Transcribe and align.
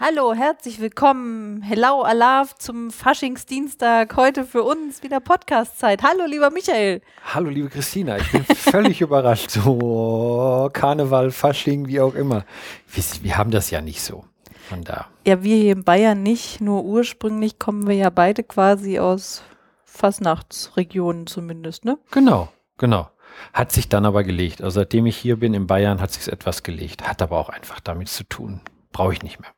Hallo, 0.00 0.32
herzlich 0.32 0.78
willkommen. 0.78 1.60
Hello, 1.60 2.02
Alaf 2.02 2.54
zum 2.54 2.92
Faschingsdienstag. 2.92 4.14
Heute 4.14 4.44
für 4.44 4.62
uns 4.62 5.02
wieder 5.02 5.18
Podcastzeit. 5.18 6.04
Hallo, 6.04 6.24
lieber 6.24 6.50
Michael. 6.50 7.02
Hallo, 7.34 7.50
liebe 7.50 7.68
Christina. 7.68 8.16
Ich 8.16 8.30
bin 8.30 8.44
völlig 8.44 9.00
überrascht. 9.00 9.50
So, 9.50 10.70
Karneval, 10.72 11.32
Fasching, 11.32 11.88
wie 11.88 12.00
auch 12.00 12.14
immer. 12.14 12.44
Wir, 12.92 13.02
wir, 13.22 13.36
haben 13.36 13.50
das 13.50 13.72
ja 13.72 13.80
nicht 13.80 14.00
so. 14.00 14.24
Von 14.68 14.84
da. 14.84 15.08
Ja, 15.26 15.42
wir 15.42 15.56
hier 15.56 15.72
in 15.72 15.82
Bayern 15.82 16.22
nicht. 16.22 16.60
Nur 16.60 16.84
ursprünglich 16.84 17.58
kommen 17.58 17.88
wir 17.88 17.96
ja 17.96 18.10
beide 18.10 18.44
quasi 18.44 19.00
aus 19.00 19.42
Fastnachtsregionen 19.84 21.26
zumindest, 21.26 21.84
ne? 21.84 21.98
Genau, 22.12 22.52
genau. 22.76 23.10
Hat 23.52 23.72
sich 23.72 23.88
dann 23.88 24.06
aber 24.06 24.22
gelegt. 24.22 24.62
Also 24.62 24.78
seitdem 24.78 25.06
ich 25.06 25.16
hier 25.16 25.40
bin 25.40 25.54
in 25.54 25.66
Bayern, 25.66 26.00
hat 26.00 26.12
sich 26.12 26.32
etwas 26.32 26.62
gelegt. 26.62 27.08
Hat 27.08 27.20
aber 27.20 27.36
auch 27.36 27.48
einfach 27.48 27.80
damit 27.80 28.08
zu 28.08 28.22
tun. 28.22 28.60
Brauche 28.92 29.12
ich 29.12 29.22
nicht 29.24 29.40
mehr. 29.40 29.50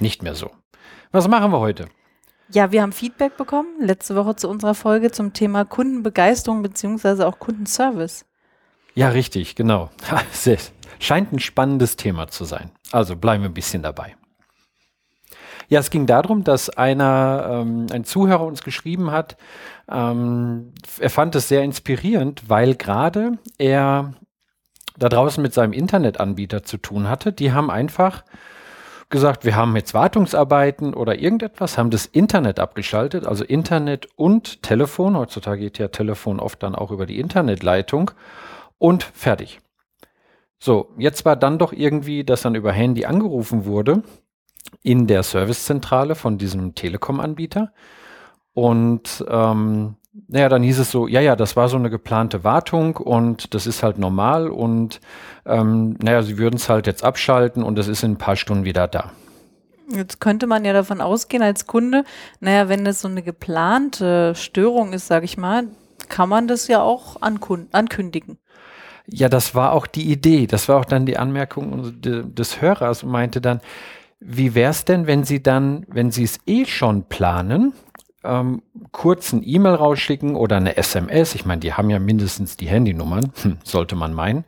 Nicht 0.00 0.22
mehr 0.22 0.34
so. 0.34 0.50
Was 1.12 1.28
machen 1.28 1.52
wir 1.52 1.60
heute? 1.60 1.86
Ja, 2.50 2.72
wir 2.72 2.82
haben 2.82 2.92
Feedback 2.92 3.36
bekommen 3.36 3.68
letzte 3.80 4.16
Woche 4.16 4.36
zu 4.36 4.48
unserer 4.48 4.74
Folge 4.74 5.10
zum 5.10 5.32
Thema 5.32 5.64
Kundenbegeisterung 5.64 6.62
beziehungsweise 6.62 7.26
auch 7.26 7.38
Kundenservice. 7.38 8.26
Ja, 8.94 9.08
richtig, 9.08 9.56
genau. 9.56 9.90
Scheint 11.00 11.32
ein 11.32 11.38
spannendes 11.38 11.96
Thema 11.96 12.28
zu 12.28 12.44
sein. 12.44 12.70
Also 12.92 13.16
bleiben 13.16 13.42
wir 13.42 13.50
ein 13.50 13.54
bisschen 13.54 13.82
dabei. 13.82 14.14
Ja, 15.68 15.80
es 15.80 15.90
ging 15.90 16.06
darum, 16.06 16.44
dass 16.44 16.68
einer, 16.70 17.48
ähm, 17.50 17.86
ein 17.90 18.04
Zuhörer 18.04 18.44
uns 18.44 18.62
geschrieben 18.62 19.10
hat, 19.10 19.36
ähm, 19.90 20.72
er 20.98 21.10
fand 21.10 21.34
es 21.34 21.48
sehr 21.48 21.62
inspirierend, 21.62 22.48
weil 22.48 22.74
gerade 22.74 23.38
er 23.58 24.14
da 24.96 25.08
draußen 25.08 25.42
mit 25.42 25.54
seinem 25.54 25.72
Internetanbieter 25.72 26.62
zu 26.62 26.76
tun 26.76 27.08
hatte. 27.08 27.32
Die 27.32 27.52
haben 27.52 27.70
einfach 27.70 28.24
gesagt, 29.14 29.44
wir 29.44 29.54
haben 29.54 29.76
jetzt 29.76 29.94
Wartungsarbeiten 29.94 30.92
oder 30.92 31.16
irgendetwas, 31.16 31.78
haben 31.78 31.90
das 31.90 32.04
Internet 32.04 32.58
abgeschaltet, 32.58 33.24
also 33.28 33.44
Internet 33.44 34.08
und 34.16 34.60
Telefon. 34.64 35.16
Heutzutage 35.16 35.60
geht 35.60 35.78
ja 35.78 35.86
Telefon 35.86 36.40
oft 36.40 36.60
dann 36.64 36.74
auch 36.74 36.90
über 36.90 37.06
die 37.06 37.20
Internetleitung 37.20 38.10
und 38.76 39.04
fertig. 39.04 39.60
So, 40.58 40.92
jetzt 40.98 41.24
war 41.24 41.36
dann 41.36 41.60
doch 41.60 41.72
irgendwie, 41.72 42.24
dass 42.24 42.42
dann 42.42 42.56
über 42.56 42.72
Handy 42.72 43.04
angerufen 43.04 43.66
wurde 43.66 44.02
in 44.82 45.06
der 45.06 45.22
Servicezentrale 45.22 46.16
von 46.16 46.36
diesem 46.36 46.74
Telekom-Anbieter. 46.74 47.72
Und 48.52 49.24
ähm, 49.28 49.94
naja, 50.28 50.48
dann 50.48 50.62
hieß 50.62 50.78
es 50.78 50.90
so, 50.90 51.08
ja, 51.08 51.20
ja, 51.20 51.34
das 51.34 51.56
war 51.56 51.68
so 51.68 51.76
eine 51.76 51.90
geplante 51.90 52.44
Wartung 52.44 52.96
und 52.96 53.52
das 53.54 53.66
ist 53.66 53.82
halt 53.82 53.98
normal 53.98 54.48
und 54.48 55.00
ähm, 55.44 55.96
naja, 56.00 56.22
sie 56.22 56.38
würden 56.38 56.56
es 56.56 56.68
halt 56.68 56.86
jetzt 56.86 57.02
abschalten 57.02 57.62
und 57.62 57.78
es 57.78 57.88
ist 57.88 58.04
in 58.04 58.12
ein 58.12 58.18
paar 58.18 58.36
Stunden 58.36 58.64
wieder 58.64 58.86
da. 58.86 59.10
Jetzt 59.90 60.20
könnte 60.20 60.46
man 60.46 60.64
ja 60.64 60.72
davon 60.72 61.00
ausgehen 61.00 61.42
als 61.42 61.66
Kunde, 61.66 62.04
naja, 62.40 62.68
wenn 62.68 62.84
das 62.84 63.00
so 63.00 63.08
eine 63.08 63.22
geplante 63.22 64.34
Störung 64.34 64.92
ist, 64.92 65.08
sage 65.08 65.24
ich 65.24 65.36
mal, 65.36 65.64
kann 66.08 66.28
man 66.28 66.48
das 66.48 66.68
ja 66.68 66.80
auch 66.80 67.16
ankündigen. 67.20 68.38
Ja, 69.06 69.28
das 69.28 69.54
war 69.54 69.72
auch 69.72 69.86
die 69.86 70.10
Idee. 70.10 70.46
Das 70.46 70.68
war 70.68 70.78
auch 70.80 70.84
dann 70.86 71.04
die 71.04 71.18
Anmerkung 71.18 72.00
des 72.00 72.62
Hörers 72.62 73.02
und 73.02 73.10
meinte 73.10 73.40
dann, 73.42 73.60
wie 74.20 74.54
wäre 74.54 74.70
es 74.70 74.86
denn, 74.86 75.06
wenn 75.06 75.24
Sie 75.24 75.42
dann, 75.42 75.84
wenn 75.88 76.10
Sie 76.10 76.24
es 76.24 76.38
eh 76.46 76.64
schon 76.64 77.04
planen, 77.04 77.74
ähm, 78.24 78.62
kurz 78.92 79.32
ein 79.32 79.42
E-Mail 79.44 79.74
rausschicken 79.74 80.36
oder 80.36 80.56
eine 80.56 80.76
SMS, 80.76 81.34
ich 81.34 81.44
meine, 81.44 81.60
die 81.60 81.74
haben 81.74 81.90
ja 81.90 81.98
mindestens 81.98 82.56
die 82.56 82.68
Handynummern, 82.68 83.32
hm, 83.42 83.58
sollte 83.62 83.96
man 83.96 84.12
meinen, 84.12 84.44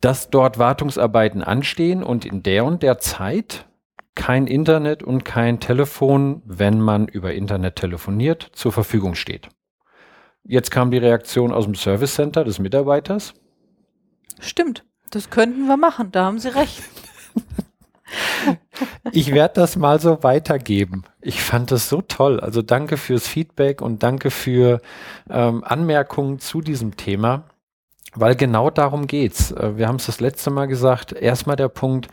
dass 0.00 0.30
dort 0.30 0.58
Wartungsarbeiten 0.58 1.42
anstehen 1.42 2.02
und 2.02 2.24
in 2.24 2.42
der 2.42 2.64
und 2.64 2.82
der 2.82 2.98
Zeit 2.98 3.66
kein 4.14 4.46
Internet 4.46 5.02
und 5.02 5.24
kein 5.24 5.60
Telefon, 5.60 6.42
wenn 6.44 6.80
man 6.80 7.06
über 7.06 7.34
Internet 7.34 7.76
telefoniert, 7.76 8.50
zur 8.52 8.72
Verfügung 8.72 9.14
steht. 9.14 9.48
Jetzt 10.42 10.70
kam 10.70 10.90
die 10.90 10.98
Reaktion 10.98 11.52
aus 11.52 11.64
dem 11.64 11.74
Service 11.74 12.14
Center 12.14 12.44
des 12.44 12.58
Mitarbeiters. 12.58 13.34
Stimmt, 14.40 14.84
das 15.10 15.30
könnten 15.30 15.66
wir 15.66 15.76
machen, 15.76 16.10
da 16.10 16.24
haben 16.24 16.38
Sie 16.38 16.48
recht. 16.48 16.82
ich 19.12 19.32
werde 19.32 19.54
das 19.54 19.76
mal 19.76 20.00
so 20.00 20.22
weitergeben. 20.22 21.04
Ich 21.20 21.42
fand 21.42 21.70
das 21.70 21.88
so 21.88 22.02
toll. 22.02 22.40
Also 22.40 22.62
danke 22.62 22.96
fürs 22.96 23.26
Feedback 23.26 23.82
und 23.82 24.02
danke 24.02 24.30
für 24.30 24.80
ähm, 25.30 25.64
Anmerkungen 25.64 26.38
zu 26.38 26.60
diesem 26.60 26.96
Thema, 26.96 27.44
weil 28.14 28.36
genau 28.36 28.70
darum 28.70 29.06
geht's. 29.06 29.52
Äh, 29.52 29.76
wir 29.76 29.88
haben 29.88 29.96
es 29.96 30.06
das 30.06 30.20
letzte 30.20 30.50
Mal 30.50 30.66
gesagt. 30.66 31.12
Erstmal 31.12 31.56
der 31.56 31.68
Punkt, 31.68 32.08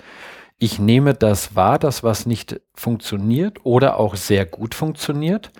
ich 0.58 0.80
nehme 0.80 1.14
das 1.14 1.56
wahr, 1.56 1.80
das 1.80 2.04
was 2.04 2.26
nicht 2.26 2.62
funktioniert 2.74 3.60
oder 3.64 4.00
auch 4.00 4.16
sehr 4.16 4.46
gut 4.46 4.74
funktioniert. 4.74 5.52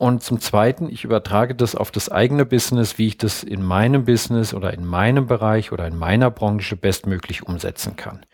Und 0.00 0.22
zum 0.22 0.40
Zweiten, 0.40 0.88
ich 0.88 1.04
übertrage 1.04 1.54
das 1.54 1.74
auf 1.74 1.90
das 1.90 2.08
eigene 2.08 2.46
Business, 2.46 2.96
wie 2.96 3.08
ich 3.08 3.18
das 3.18 3.42
in 3.42 3.62
meinem 3.62 4.06
Business 4.06 4.54
oder 4.54 4.72
in 4.72 4.86
meinem 4.86 5.26
Bereich 5.26 5.72
oder 5.72 5.86
in 5.86 5.98
meiner 5.98 6.30
Branche 6.30 6.74
bestmöglich 6.74 7.46
umsetzen 7.46 7.96
kann. 7.96 8.24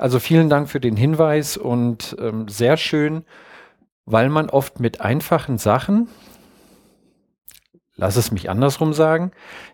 Also 0.00 0.18
vielen 0.18 0.50
Dank 0.50 0.68
für 0.68 0.80
den 0.80 0.96
Hinweis 0.96 1.56
und 1.56 2.16
ähm, 2.18 2.48
sehr 2.48 2.76
schön, 2.76 3.24
weil 4.04 4.30
man 4.30 4.50
oft 4.50 4.80
mit 4.80 5.00
einfachen 5.00 5.58
Sachen, 5.58 6.08
lass 7.94 8.16
es 8.16 8.32
mich 8.32 8.50
andersrum 8.50 8.92
sagen, 8.92 9.30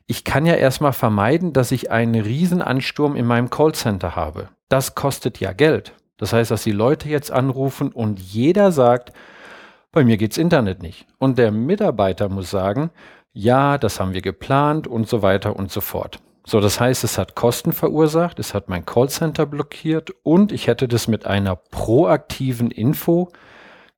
ich 0.06 0.24
kann 0.24 0.44
ja 0.44 0.52
erstmal 0.52 0.92
vermeiden, 0.92 1.54
dass 1.54 1.72
ich 1.72 1.90
einen 1.90 2.20
Riesenansturm 2.20 3.16
in 3.16 3.24
meinem 3.24 3.48
Callcenter 3.48 4.14
habe. 4.14 4.50
Das 4.68 4.94
kostet 4.94 5.40
ja 5.40 5.54
Geld. 5.54 5.94
Das 6.18 6.34
heißt, 6.34 6.50
dass 6.50 6.62
die 6.62 6.72
Leute 6.72 7.08
jetzt 7.08 7.32
anrufen 7.32 7.90
und 7.90 8.20
jeder 8.20 8.70
sagt, 8.70 9.14
bei 9.92 10.04
mir 10.04 10.16
geht's 10.16 10.38
Internet 10.38 10.82
nicht. 10.82 11.06
Und 11.18 11.38
der 11.38 11.50
Mitarbeiter 11.50 12.28
muss 12.28 12.50
sagen, 12.50 12.90
ja, 13.32 13.78
das 13.78 14.00
haben 14.00 14.14
wir 14.14 14.22
geplant 14.22 14.86
und 14.86 15.08
so 15.08 15.22
weiter 15.22 15.56
und 15.56 15.70
so 15.70 15.80
fort. 15.80 16.20
So, 16.44 16.60
das 16.60 16.80
heißt, 16.80 17.04
es 17.04 17.18
hat 17.18 17.34
Kosten 17.34 17.72
verursacht, 17.72 18.38
es 18.38 18.54
hat 18.54 18.70
mein 18.70 18.86
Callcenter 18.86 19.44
blockiert 19.44 20.12
und 20.22 20.50
ich 20.50 20.66
hätte 20.66 20.88
das 20.88 21.06
mit 21.06 21.26
einer 21.26 21.56
proaktiven 21.56 22.70
Info 22.70 23.28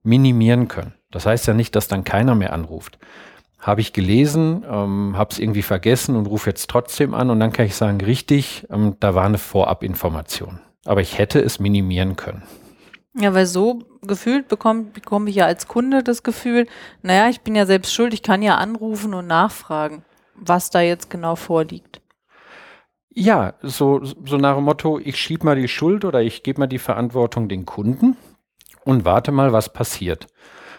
minimieren 0.03 0.67
können. 0.67 0.95
Das 1.11 1.27
heißt 1.27 1.47
ja 1.47 1.55
nicht, 1.55 1.77
dass 1.77 1.87
dann 1.87 2.03
keiner 2.03 2.35
mehr 2.35 2.53
anruft. 2.53 2.99
Habe 3.61 3.83
ich 3.83 3.93
gelesen, 3.93 4.65
ähm, 4.69 5.17
habe 5.17 5.31
es 5.31 5.39
irgendwie 5.39 5.63
vergessen 5.63 6.17
und 6.17 6.27
rufe 6.27 6.51
jetzt 6.51 6.69
trotzdem 6.71 7.15
an 7.15 7.31
und 7.31 7.39
dann 7.41 7.53
kann 7.53 7.67
ich 7.67 7.77
sagen, 7.77 8.01
richtig, 8.01 8.67
ähm, 8.71 8.97
da 8.99 9.15
war 9.15 9.27
eine 9.27 9.39
Vorabinformation. 9.39 10.61
Aber 10.87 11.03
ich 11.03 11.19
hätte 11.19 11.41
es 11.41 11.61
minimieren 11.61 12.17
können. 12.17 12.43
Ja, 13.15 13.35
weil 13.35 13.47
so 13.47 13.81
gefühlt 14.03 14.49
bekomme 14.49 14.85
bekomm 14.85 15.27
ich 15.27 15.35
ja 15.37 15.47
als 15.47 15.67
Kunde 15.67 16.03
das 16.03 16.23
Gefühl, 16.23 16.67
naja, 17.03 17.29
ich 17.29 17.41
bin 17.41 17.57
ja 17.57 17.67
selbst 17.67 17.93
schuld, 17.93 18.15
ich 18.15 18.23
kann 18.23 18.43
ja 18.43 18.57
anrufen 18.57 19.15
und 19.15 19.27
nachfragen, 19.27 20.05
was 20.35 20.71
da 20.71 20.81
jetzt 20.81 21.11
genau 21.11 21.35
vorliegt. 21.35 22.01
Ja, 23.13 23.55
so, 23.63 24.05
so 24.05 24.37
nach 24.37 24.55
dem 24.55 24.65
Motto, 24.65 25.01
ich 25.01 25.17
schiebe 25.17 25.45
mal 25.45 25.57
die 25.57 25.67
Schuld 25.67 26.05
oder 26.05 26.23
ich 26.23 26.45
gebe 26.45 26.61
mal 26.61 26.69
die 26.69 26.79
Verantwortung 26.79 27.49
den 27.49 27.67
Kunden 27.67 28.17
und 28.85 29.05
warte 29.05 29.33
mal, 29.33 29.53
was 29.53 29.73
passiert. 29.73 30.29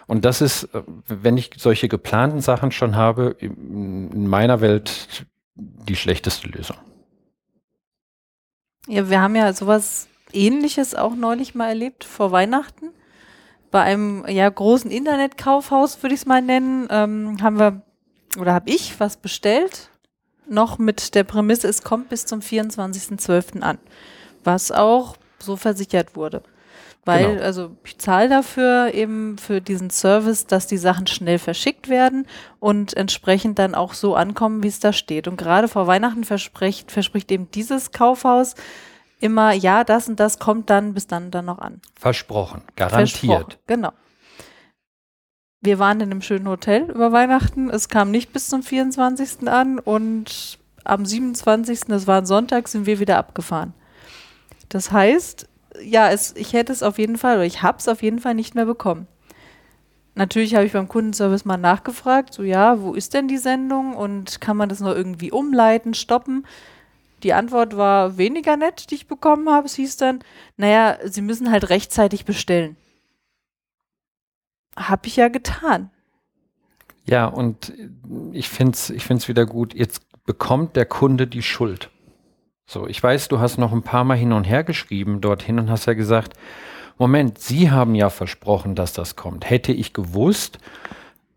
Und 0.06 0.24
das 0.24 0.40
ist, 0.40 0.68
wenn 1.06 1.36
ich 1.36 1.50
solche 1.58 1.88
geplanten 1.88 2.40
Sachen 2.40 2.72
schon 2.72 2.96
habe, 2.96 3.36
in 3.38 4.26
meiner 4.26 4.60
Welt 4.60 5.26
die 5.54 5.96
schlechteste 5.96 6.48
Lösung. 6.48 6.76
Ja, 8.88 9.08
wir 9.08 9.20
haben 9.20 9.36
ja 9.36 9.52
sowas 9.52 10.08
ähnliches 10.34 10.94
auch 10.94 11.14
neulich 11.14 11.54
mal 11.54 11.68
erlebt 11.68 12.04
vor 12.04 12.32
Weihnachten. 12.32 12.90
Bei 13.70 13.82
einem 13.82 14.26
ja, 14.28 14.48
großen 14.48 14.90
Internetkaufhaus, 14.90 16.02
würde 16.02 16.14
ich 16.14 16.20
es 16.20 16.26
mal 16.26 16.42
nennen, 16.42 16.88
ähm, 16.90 17.38
haben 17.42 17.58
wir 17.58 17.82
oder 18.38 18.54
habe 18.54 18.70
ich 18.70 18.98
was 18.98 19.16
bestellt 19.16 19.90
noch 20.48 20.78
mit 20.78 21.14
der 21.14 21.24
Prämisse, 21.24 21.68
es 21.68 21.82
kommt 21.82 22.08
bis 22.08 22.26
zum 22.26 22.40
24.12. 22.40 23.60
an, 23.60 23.78
was 24.44 24.70
auch 24.72 25.16
so 25.38 25.56
versichert 25.56 26.16
wurde. 26.16 26.42
Weil, 27.04 27.32
genau. 27.32 27.42
also 27.42 27.76
ich 27.84 27.98
zahle 27.98 28.28
dafür 28.28 28.94
eben 28.94 29.36
für 29.36 29.60
diesen 29.60 29.90
Service, 29.90 30.46
dass 30.46 30.68
die 30.68 30.76
Sachen 30.76 31.08
schnell 31.08 31.40
verschickt 31.40 31.88
werden 31.88 32.26
und 32.60 32.96
entsprechend 32.96 33.58
dann 33.58 33.74
auch 33.74 33.94
so 33.94 34.14
ankommen, 34.14 34.62
wie 34.62 34.68
es 34.68 34.78
da 34.78 34.92
steht. 34.92 35.26
Und 35.26 35.36
gerade 35.36 35.66
vor 35.66 35.88
Weihnachten 35.88 36.22
verspricht, 36.22 36.92
verspricht 36.92 37.32
eben 37.32 37.50
dieses 37.50 37.90
Kaufhaus 37.90 38.54
immer, 39.22 39.52
ja, 39.52 39.84
das 39.84 40.08
und 40.08 40.18
das 40.20 40.38
kommt 40.38 40.70
dann 40.70 40.94
bis 40.94 41.06
dann 41.06 41.30
dann 41.30 41.44
noch 41.44 41.58
an. 41.58 41.80
Versprochen, 41.94 42.62
garantiert. 42.76 43.20
Versprochen, 43.20 43.58
genau. 43.66 43.92
wir 45.60 45.78
waren 45.78 46.00
in 46.00 46.10
einem 46.10 46.22
schönen 46.22 46.48
Hotel 46.48 46.90
über 46.90 47.12
Weihnachten. 47.12 47.70
Es 47.70 47.88
kam 47.88 48.10
nicht 48.10 48.32
bis 48.32 48.48
zum 48.48 48.62
24. 48.62 49.48
an 49.48 49.78
und 49.78 50.58
am 50.84 51.06
27., 51.06 51.82
das 51.88 52.06
war 52.06 52.18
ein 52.18 52.26
Sonntag, 52.26 52.68
sind 52.68 52.86
wir 52.86 52.98
wieder 52.98 53.18
abgefahren. 53.18 53.74
Das 54.68 54.90
heißt, 54.90 55.48
ja, 55.82 56.10
es, 56.10 56.34
ich 56.36 56.52
hätte 56.52 56.72
es 56.72 56.82
auf 56.82 56.98
jeden 56.98 57.16
Fall, 57.16 57.36
oder 57.36 57.46
ich 57.46 57.62
habe 57.62 57.78
es 57.78 57.88
auf 57.88 58.02
jeden 58.02 58.18
Fall 58.18 58.34
nicht 58.34 58.54
mehr 58.54 58.66
bekommen. 58.66 59.06
Natürlich 60.14 60.54
habe 60.54 60.66
ich 60.66 60.72
beim 60.72 60.88
Kundenservice 60.88 61.46
mal 61.46 61.56
nachgefragt, 61.56 62.34
so 62.34 62.42
ja, 62.42 62.82
wo 62.82 62.92
ist 62.92 63.14
denn 63.14 63.28
die 63.28 63.38
Sendung 63.38 63.94
und 63.94 64.40
kann 64.40 64.56
man 64.56 64.68
das 64.68 64.80
noch 64.80 64.94
irgendwie 64.94 65.30
umleiten, 65.30 65.94
stoppen? 65.94 66.46
Die 67.22 67.32
Antwort 67.32 67.76
war 67.76 68.18
weniger 68.18 68.56
nett, 68.56 68.90
die 68.90 68.96
ich 68.96 69.06
bekommen 69.06 69.48
habe. 69.48 69.66
Es 69.66 69.74
hieß 69.76 69.96
dann, 69.96 70.20
naja, 70.56 70.98
Sie 71.04 71.22
müssen 71.22 71.50
halt 71.50 71.70
rechtzeitig 71.70 72.24
bestellen. 72.24 72.76
Hab 74.76 75.06
ich 75.06 75.16
ja 75.16 75.28
getan. 75.28 75.90
Ja, 77.04 77.26
und 77.26 77.72
ich 78.32 78.48
finde 78.48 78.72
es 78.72 78.90
ich 78.90 79.04
find's 79.04 79.28
wieder 79.28 79.46
gut. 79.46 79.74
Jetzt 79.74 80.02
bekommt 80.24 80.76
der 80.76 80.86
Kunde 80.86 81.26
die 81.26 81.42
Schuld. 81.42 81.90
So, 82.66 82.86
ich 82.86 83.02
weiß, 83.02 83.28
du 83.28 83.38
hast 83.38 83.58
noch 83.58 83.72
ein 83.72 83.82
paar 83.82 84.04
Mal 84.04 84.16
hin 84.16 84.32
und 84.32 84.44
her 84.44 84.64
geschrieben 84.64 85.20
dorthin 85.20 85.58
und 85.58 85.68
hast 85.68 85.86
ja 85.86 85.94
gesagt, 85.94 86.34
Moment, 86.98 87.38
Sie 87.38 87.70
haben 87.70 87.94
ja 87.94 88.10
versprochen, 88.10 88.74
dass 88.74 88.92
das 88.92 89.16
kommt. 89.16 89.48
Hätte 89.48 89.72
ich 89.72 89.92
gewusst 89.92 90.58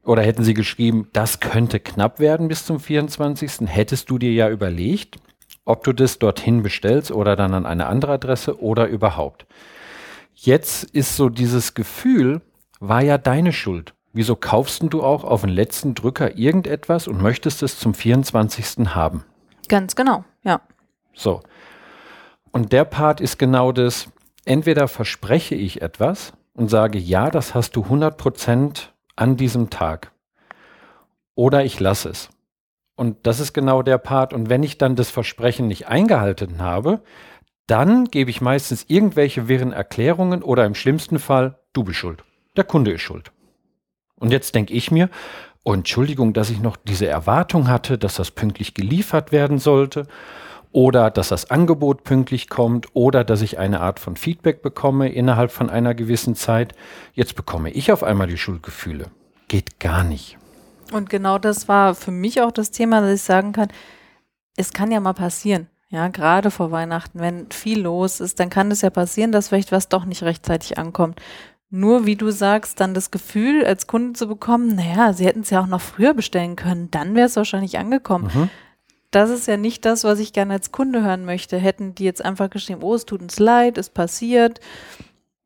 oder 0.04 0.22
hätten 0.22 0.44
Sie 0.44 0.54
geschrieben, 0.54 1.10
das 1.14 1.40
könnte 1.40 1.80
knapp 1.80 2.20
werden 2.20 2.48
bis 2.48 2.66
zum 2.66 2.80
24., 2.80 3.68
hättest 3.68 4.10
du 4.10 4.20
dir 4.20 4.32
ja 4.32 4.50
überlegt, 4.50 5.18
ob 5.66 5.84
du 5.84 5.94
das 5.94 6.20
dorthin 6.20 6.64
bestellst 6.64 7.12
oder 7.12 7.36
dann 7.36 7.54
an 7.54 7.66
eine 7.66 7.88
andere 7.88 8.14
Adresse 8.14 8.62
oder 8.62 8.88
überhaupt. 8.88 9.46
Jetzt 10.34 10.84
ist 10.84 11.16
so 11.16 11.30
dieses 11.30 11.74
Gefühl, 11.74 12.42
war 12.80 13.02
ja 13.02 13.18
deine 13.18 13.52
Schuld. 13.52 13.94
Wieso 14.14 14.36
kaufst 14.36 14.82
du 14.88 15.04
auch 15.04 15.24
auf 15.24 15.42
den 15.42 15.50
letzten 15.50 15.96
Drücker 15.96 16.38
irgendetwas 16.38 17.08
und 17.08 17.22
möchtest 17.22 17.64
es 17.64 17.80
zum 17.80 17.94
24. 17.94 18.88
haben? 18.96 19.26
Ganz 19.68 19.96
genau, 19.96 20.24
ja. 20.44 20.62
So. 21.14 21.42
Und 22.52 22.72
der 22.72 22.86
Part 22.86 23.20
ist 23.20 23.38
genau 23.38 23.72
das, 23.72 24.08
entweder 24.46 24.88
verspreche 24.88 25.56
ich 25.56 25.82
etwas 25.82 26.32
und 26.54 26.70
sage, 26.70 26.98
ja, 26.98 27.30
das 27.30 27.54
hast 27.54 27.76
du 27.76 27.82
100% 27.82 28.90
an 29.16 29.36
diesem 29.36 29.70
Tag. 29.70 30.12
Oder 31.36 31.66
ich 31.66 31.80
lasse 31.80 32.10
es. 32.10 32.30
Und 32.96 33.28
das 33.28 33.40
ist 33.40 33.54
genau 33.54 33.82
der 33.82 33.98
Part. 33.98 34.34
Und 34.34 34.50
wenn 34.50 34.64
ich 34.64 34.78
dann 34.78 34.96
das 34.96 35.10
Versprechen 35.10 35.68
nicht 35.68 35.88
eingehalten 35.88 36.62
habe, 36.62 37.02
dann 37.68 38.06
gebe 38.06 38.30
ich 38.30 38.42
meistens 38.42 38.86
irgendwelche 38.88 39.48
wirren 39.48 39.74
Erklärungen 39.74 40.44
oder 40.44 40.66
im 40.66 40.76
schlimmsten 40.76 41.20
Fall, 41.20 41.60
du 41.74 41.84
bist 41.84 41.98
schuld. 41.98 42.24
Der 42.56 42.64
Kunde 42.64 42.92
ist 42.92 43.02
schuld. 43.02 43.32
Und 44.18 44.32
jetzt 44.32 44.56
denke 44.56 44.74
ich 44.74 44.92
mir, 44.92 45.10
oh, 45.64 45.74
Entschuldigung, 45.74 46.34
dass 46.34 46.50
ich 46.50 46.62
noch 46.62 46.78
diese 46.78 47.08
Erwartung 47.08 47.68
hatte, 47.68 47.98
dass 47.98 48.16
das 48.16 48.32
pünktlich 48.32 48.74
geliefert 48.76 49.32
werden 49.32 49.58
sollte 49.58 50.08
oder 50.72 51.10
dass 51.10 51.30
das 51.30 51.50
Angebot 51.50 52.04
pünktlich 52.04 52.50
kommt 52.50 52.88
oder 52.94 53.24
dass 53.24 53.42
ich 53.42 53.58
eine 53.58 53.82
Art 53.82 54.00
von 54.00 54.16
Feedback 54.16 54.62
bekomme 54.62 55.10
innerhalb 55.10 55.52
von 55.52 55.70
einer 55.70 55.96
gewissen 55.96 56.36
Zeit. 56.36 56.76
Jetzt 57.14 57.36
bekomme 57.36 57.72
ich 57.72 57.92
auf 57.92 58.04
einmal 58.04 58.28
die 58.28 58.38
Schuldgefühle. 58.38 59.08
Geht 59.48 59.80
gar 59.80 60.04
nicht. 60.04 60.38
Und 60.92 61.10
genau 61.10 61.38
das 61.38 61.68
war 61.68 61.96
für 61.96 62.12
mich 62.12 62.42
auch 62.42 62.52
das 62.52 62.72
Thema, 62.72 63.02
dass 63.02 63.14
ich 63.14 63.22
sagen 63.24 63.54
kann, 63.54 63.70
es 64.56 64.74
kann 64.74 64.92
ja 64.92 65.00
mal 65.00 65.14
passieren. 65.14 65.68
Ja, 65.90 66.08
gerade 66.08 66.52
vor 66.52 66.72
Weihnachten, 66.72 67.20
wenn 67.20 67.52
viel 67.52 67.82
los 67.82 68.20
ist, 68.20 68.40
dann 68.40 68.50
kann 68.50 68.72
es 68.72 68.82
ja 68.82 68.90
passieren, 68.90 69.32
dass 69.32 69.50
vielleicht 69.50 69.72
was 69.72 69.88
doch 69.88 70.06
nicht 70.06 70.24
rechtzeitig 70.24 70.78
ankommt. 70.78 71.22
Nur, 71.70 72.06
wie 72.06 72.16
du 72.16 72.32
sagst, 72.32 72.80
dann 72.80 72.94
das 72.94 73.12
Gefühl 73.12 73.66
als 73.66 73.88
Kunde 73.88 74.14
zu 74.14 74.28
bekommen, 74.28 74.76
naja, 74.76 75.14
sie 75.14 75.26
hätten 75.26 75.42
es 75.42 75.50
ja 75.50 75.62
auch 75.62 75.68
noch 75.68 75.82
früher 75.82 76.14
bestellen 76.14 76.56
können, 76.56 76.90
dann 76.92 77.16
wäre 77.16 77.28
es 77.28 77.36
wahrscheinlich 77.36 77.78
angekommen. 77.78 78.32
Mhm. 78.34 78.50
Das 79.12 79.30
ist 79.30 79.48
ja 79.48 79.58
nicht 79.58 79.86
das, 79.86 80.04
was 80.04 80.20
ich 80.20 80.34
gerne 80.34 80.54
als 80.54 80.72
Kunde 80.72 81.02
hören 81.02 81.26
möchte. 81.26 81.58
Hätten 81.58 81.96
die 81.96 82.04
jetzt 82.04 82.24
einfach 82.24 82.50
geschrieben, 82.50 82.84
oh, 82.84 82.96
es 82.96 83.06
tut 83.06 83.22
uns 83.22 83.40
leid, 83.40 83.78
es 83.78 83.90
passiert, 83.90 84.60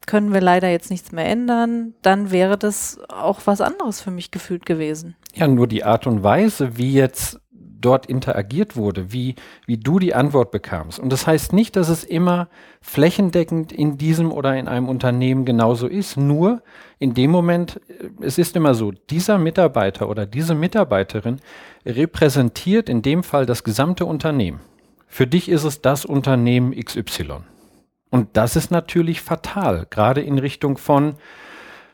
können 0.09 0.33
wir 0.33 0.41
leider 0.41 0.67
jetzt 0.69 0.89
nichts 0.89 1.11
mehr 1.11 1.27
ändern, 1.27 1.93
dann 2.01 2.31
wäre 2.31 2.57
das 2.57 2.99
auch 3.09 3.41
was 3.45 3.61
anderes 3.61 4.01
für 4.01 4.09
mich 4.09 4.31
gefühlt 4.31 4.65
gewesen. 4.65 5.15
Ja, 5.35 5.47
nur 5.47 5.67
die 5.67 5.83
Art 5.83 6.07
und 6.07 6.23
Weise, 6.23 6.77
wie 6.77 6.93
jetzt 6.93 7.39
dort 7.51 8.07
interagiert 8.07 8.75
wurde, 8.75 9.13
wie, 9.13 9.35
wie 9.67 9.77
du 9.77 9.99
die 9.99 10.15
Antwort 10.15 10.49
bekamst. 10.49 10.97
Und 10.97 11.13
das 11.13 11.27
heißt 11.27 11.53
nicht, 11.53 11.75
dass 11.75 11.89
es 11.89 12.03
immer 12.03 12.49
flächendeckend 12.81 13.71
in 13.71 13.99
diesem 13.99 14.31
oder 14.31 14.57
in 14.57 14.67
einem 14.67 14.89
Unternehmen 14.89 15.45
genauso 15.45 15.85
ist. 15.85 16.17
Nur 16.17 16.63
in 16.97 17.13
dem 17.13 17.29
Moment, 17.29 17.79
äh, 17.87 18.09
es 18.25 18.39
ist 18.39 18.55
immer 18.55 18.73
so, 18.73 18.91
dieser 19.11 19.37
Mitarbeiter 19.37 20.09
oder 20.09 20.25
diese 20.25 20.55
Mitarbeiterin 20.55 21.39
repräsentiert 21.85 22.89
in 22.89 23.03
dem 23.03 23.21
Fall 23.21 23.45
das 23.45 23.63
gesamte 23.63 24.07
Unternehmen. 24.07 24.59
Für 25.07 25.27
dich 25.27 25.49
ist 25.49 25.65
es 25.65 25.81
das 25.81 26.03
Unternehmen 26.03 26.73
XY. 26.73 27.43
Und 28.09 28.29
das 28.33 28.55
ist 28.55 28.71
natürlich 28.71 29.21
fatal, 29.21 29.85
gerade 29.89 30.21
in 30.21 30.39
Richtung 30.39 30.77
von, 30.77 31.15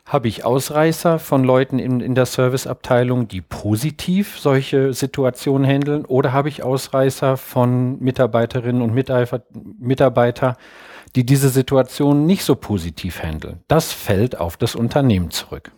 habe 0.06 0.28
ich 0.28 0.46
Ausreißer 0.46 1.18
von 1.18 1.44
Leuten 1.44 1.80
in, 1.80 2.00
in 2.00 2.16
der 2.16 2.28
Serviceabteilung, 2.28 3.28
die 3.28 3.42
positiv 3.42 4.40
solche 4.40 4.94
Situationen 4.94 5.68
handeln, 5.68 6.06
oder 6.06 6.32
habe 6.32 6.48
ich 6.48 6.64
Ausreißer 6.64 7.38
von 7.38 8.00
Mitarbeiterinnen 8.00 8.82
und 8.82 8.94
Mitarbeiter, 8.94 10.58
die 11.16 11.26
diese 11.26 11.50
Situation 11.50 12.26
nicht 12.26 12.44
so 12.44 12.56
positiv 12.56 13.24
handeln? 13.24 13.62
Das 13.68 13.92
fällt 13.92 14.40
auf 14.40 14.58
das 14.58 14.76
Unternehmen 14.76 15.32
zurück. 15.32 15.72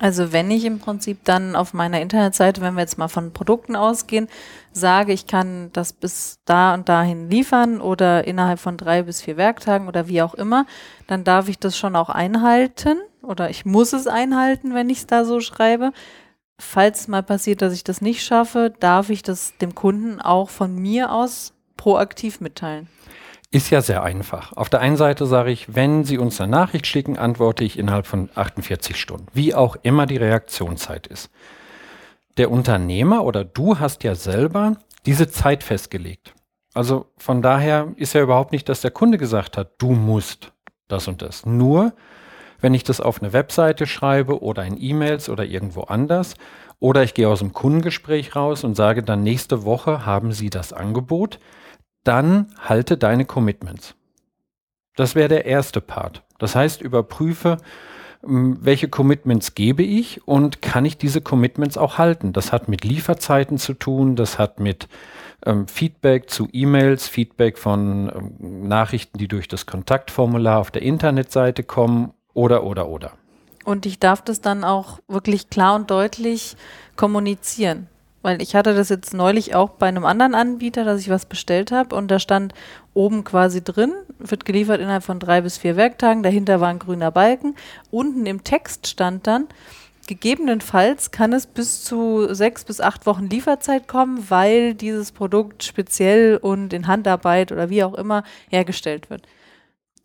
Also 0.00 0.32
wenn 0.32 0.50
ich 0.50 0.64
im 0.64 0.78
Prinzip 0.78 1.18
dann 1.24 1.54
auf 1.54 1.74
meiner 1.74 2.00
Internetseite, 2.00 2.62
wenn 2.62 2.72
wir 2.72 2.80
jetzt 2.80 2.96
mal 2.96 3.08
von 3.08 3.34
Produkten 3.34 3.76
ausgehen, 3.76 4.28
sage, 4.72 5.12
ich 5.12 5.26
kann 5.26 5.68
das 5.74 5.92
bis 5.92 6.38
da 6.46 6.72
und 6.72 6.88
dahin 6.88 7.28
liefern 7.28 7.82
oder 7.82 8.26
innerhalb 8.26 8.58
von 8.58 8.78
drei 8.78 9.02
bis 9.02 9.20
vier 9.20 9.36
Werktagen 9.36 9.88
oder 9.88 10.08
wie 10.08 10.22
auch 10.22 10.32
immer, 10.32 10.64
dann 11.06 11.22
darf 11.22 11.50
ich 11.50 11.58
das 11.58 11.76
schon 11.76 11.96
auch 11.96 12.08
einhalten 12.08 12.96
oder 13.22 13.50
ich 13.50 13.66
muss 13.66 13.92
es 13.92 14.06
einhalten, 14.06 14.72
wenn 14.72 14.88
ich 14.88 14.98
es 14.98 15.06
da 15.06 15.26
so 15.26 15.40
schreibe. 15.40 15.92
Falls 16.58 17.06
mal 17.06 17.22
passiert, 17.22 17.60
dass 17.60 17.74
ich 17.74 17.84
das 17.84 18.00
nicht 18.00 18.24
schaffe, 18.24 18.72
darf 18.80 19.10
ich 19.10 19.22
das 19.22 19.58
dem 19.58 19.74
Kunden 19.74 20.18
auch 20.18 20.48
von 20.48 20.76
mir 20.76 21.12
aus 21.12 21.52
proaktiv 21.76 22.40
mitteilen. 22.40 22.88
Ist 23.52 23.70
ja 23.70 23.80
sehr 23.80 24.04
einfach. 24.04 24.52
Auf 24.52 24.68
der 24.70 24.80
einen 24.80 24.96
Seite 24.96 25.26
sage 25.26 25.50
ich, 25.50 25.74
wenn 25.74 26.04
Sie 26.04 26.18
uns 26.18 26.40
eine 26.40 26.52
Nachricht 26.52 26.86
schicken, 26.86 27.18
antworte 27.18 27.64
ich 27.64 27.78
innerhalb 27.78 28.06
von 28.06 28.30
48 28.34 28.96
Stunden, 28.96 29.26
wie 29.32 29.54
auch 29.54 29.76
immer 29.82 30.06
die 30.06 30.18
Reaktionszeit 30.18 31.08
ist. 31.08 31.30
Der 32.36 32.50
Unternehmer 32.50 33.24
oder 33.24 33.44
du 33.44 33.80
hast 33.80 34.04
ja 34.04 34.14
selber 34.14 34.76
diese 35.04 35.28
Zeit 35.28 35.64
festgelegt. 35.64 36.32
Also 36.74 37.06
von 37.16 37.42
daher 37.42 37.88
ist 37.96 38.12
ja 38.12 38.22
überhaupt 38.22 38.52
nicht, 38.52 38.68
dass 38.68 38.82
der 38.82 38.92
Kunde 38.92 39.18
gesagt 39.18 39.56
hat, 39.56 39.72
du 39.78 39.90
musst 39.90 40.52
das 40.86 41.08
und 41.08 41.20
das. 41.20 41.44
Nur 41.44 41.92
wenn 42.60 42.74
ich 42.74 42.84
das 42.84 43.00
auf 43.00 43.20
eine 43.20 43.32
Webseite 43.32 43.86
schreibe 43.86 44.42
oder 44.42 44.64
in 44.64 44.80
E-Mails 44.80 45.28
oder 45.28 45.44
irgendwo 45.44 45.82
anders. 45.82 46.34
Oder 46.78 47.02
ich 47.02 47.14
gehe 47.14 47.28
aus 47.28 47.40
dem 47.40 47.52
Kundengespräch 47.52 48.36
raus 48.36 48.64
und 48.64 48.74
sage 48.74 49.02
dann, 49.02 49.22
nächste 49.22 49.64
Woche 49.64 50.06
haben 50.06 50.32
Sie 50.32 50.50
das 50.50 50.72
Angebot. 50.72 51.38
Dann 52.04 52.54
halte 52.58 52.96
deine 52.96 53.24
Commitments. 53.24 53.94
Das 54.96 55.14
wäre 55.14 55.28
der 55.28 55.44
erste 55.44 55.80
Part. 55.80 56.22
Das 56.38 56.56
heißt, 56.56 56.80
überprüfe, 56.80 57.58
ähm, 58.26 58.58
welche 58.60 58.88
Commitments 58.88 59.54
gebe 59.54 59.82
ich 59.82 60.26
und 60.26 60.62
kann 60.62 60.84
ich 60.84 60.98
diese 60.98 61.20
Commitments 61.20 61.78
auch 61.78 61.98
halten. 61.98 62.32
Das 62.32 62.52
hat 62.52 62.68
mit 62.68 62.84
Lieferzeiten 62.84 63.58
zu 63.58 63.74
tun, 63.74 64.16
das 64.16 64.38
hat 64.38 64.60
mit 64.60 64.88
ähm, 65.46 65.68
Feedback 65.68 66.28
zu 66.28 66.48
E-Mails, 66.52 67.08
Feedback 67.08 67.58
von 67.58 68.10
ähm, 68.14 68.68
Nachrichten, 68.68 69.18
die 69.18 69.28
durch 69.28 69.48
das 69.48 69.66
Kontaktformular 69.66 70.58
auf 70.58 70.70
der 70.70 70.82
Internetseite 70.82 71.62
kommen 71.62 72.12
oder, 72.34 72.64
oder, 72.64 72.88
oder. 72.88 73.12
Und 73.64 73.86
ich 73.86 73.98
darf 73.98 74.22
das 74.22 74.40
dann 74.40 74.64
auch 74.64 75.00
wirklich 75.06 75.50
klar 75.50 75.76
und 75.76 75.90
deutlich 75.90 76.56
kommunizieren. 76.96 77.88
Weil 78.22 78.42
ich 78.42 78.54
hatte 78.54 78.74
das 78.74 78.90
jetzt 78.90 79.14
neulich 79.14 79.54
auch 79.54 79.70
bei 79.70 79.86
einem 79.86 80.04
anderen 80.04 80.34
Anbieter, 80.34 80.84
dass 80.84 81.00
ich 81.00 81.08
was 81.08 81.26
bestellt 81.26 81.72
habe 81.72 81.96
und 81.96 82.10
da 82.10 82.18
stand 82.18 82.52
oben 82.92 83.24
quasi 83.24 83.64
drin, 83.64 83.92
wird 84.18 84.44
geliefert 84.44 84.80
innerhalb 84.80 85.04
von 85.04 85.18
drei 85.18 85.40
bis 85.40 85.56
vier 85.56 85.76
Werktagen, 85.76 86.22
dahinter 86.22 86.60
war 86.60 86.68
ein 86.68 86.78
grüner 86.78 87.10
Balken. 87.10 87.54
Unten 87.90 88.26
im 88.26 88.44
Text 88.44 88.86
stand 88.88 89.26
dann, 89.26 89.46
gegebenenfalls 90.06 91.12
kann 91.12 91.32
es 91.32 91.46
bis 91.46 91.82
zu 91.82 92.34
sechs 92.34 92.64
bis 92.64 92.80
acht 92.80 93.06
Wochen 93.06 93.28
Lieferzeit 93.28 93.88
kommen, 93.88 94.26
weil 94.28 94.74
dieses 94.74 95.12
Produkt 95.12 95.62
speziell 95.62 96.36
und 96.36 96.74
in 96.74 96.88
Handarbeit 96.88 97.52
oder 97.52 97.70
wie 97.70 97.84
auch 97.84 97.94
immer 97.94 98.24
hergestellt 98.50 99.08
wird 99.08 99.22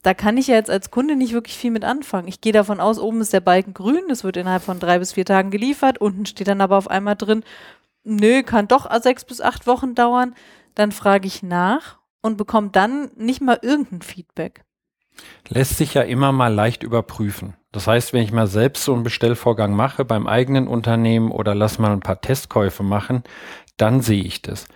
da 0.05 0.13
kann 0.13 0.37
ich 0.37 0.45
ja 0.45 0.55
jetzt 0.55 0.69
als 0.69 0.91
Kunde 0.91 1.15
nicht 1.15 1.33
wirklich 1.33 1.57
viel 1.57 1.71
mit 1.71 1.83
anfangen. 1.83 2.27
Ich 2.27 2.39
gehe 2.39 2.53
davon 2.53 2.79
aus, 2.79 2.99
oben 2.99 3.21
ist 3.21 3.33
der 3.33 3.39
Balken 3.39 3.73
grün, 3.73 4.03
es 4.11 4.23
wird 4.23 4.37
innerhalb 4.37 4.61
von 4.61 4.79
drei 4.79 4.99
bis 4.99 5.13
vier 5.13 5.25
Tagen 5.25 5.49
geliefert, 5.49 5.97
unten 5.97 6.27
steht 6.27 6.47
dann 6.47 6.61
aber 6.61 6.77
auf 6.77 6.87
einmal 6.87 7.15
drin, 7.15 7.43
nö, 8.05 8.43
kann 8.43 8.67
doch 8.67 8.89
sechs 9.01 9.25
bis 9.25 9.41
acht 9.41 9.67
Wochen 9.67 9.95
dauern. 9.95 10.35
Dann 10.75 10.91
frage 10.91 11.27
ich 11.27 11.43
nach 11.43 11.97
und 12.21 12.37
bekomme 12.37 12.69
dann 12.71 13.11
nicht 13.15 13.41
mal 13.41 13.59
irgendein 13.61 14.01
Feedback. 14.01 14.63
Lässt 15.47 15.77
sich 15.77 15.93
ja 15.93 16.01
immer 16.01 16.31
mal 16.31 16.53
leicht 16.53 16.83
überprüfen. 16.83 17.55
Das 17.71 17.87
heißt, 17.87 18.13
wenn 18.13 18.23
ich 18.23 18.31
mal 18.31 18.47
selbst 18.47 18.83
so 18.83 18.93
einen 18.93 19.03
Bestellvorgang 19.03 19.73
mache 19.73 20.05
beim 20.05 20.27
eigenen 20.27 20.67
Unternehmen 20.67 21.31
oder 21.31 21.55
lass 21.55 21.79
mal 21.79 21.91
ein 21.91 21.99
paar 21.99 22.21
Testkäufe 22.21 22.83
machen, 22.83 23.23
dann 23.77 24.01
sehe 24.01 24.23
ich 24.23 24.41
das. 24.41 24.67